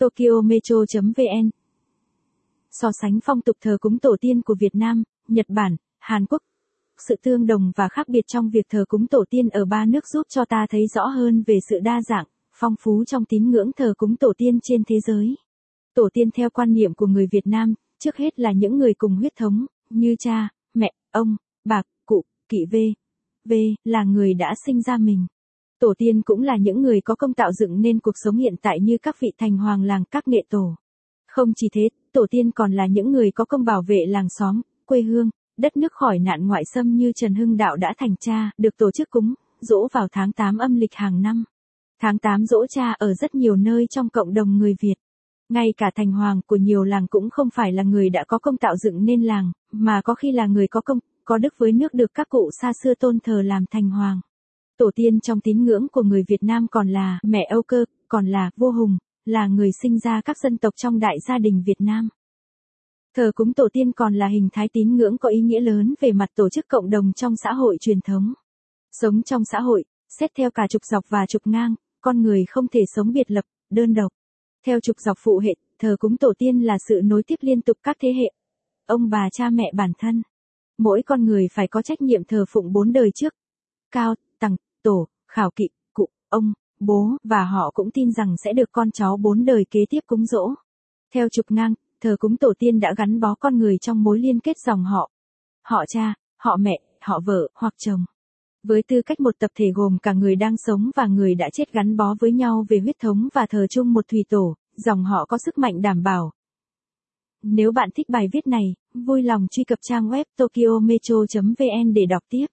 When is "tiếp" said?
77.22-77.38, 89.90-90.00, 112.28-112.46